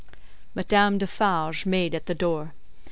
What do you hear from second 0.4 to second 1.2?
Madame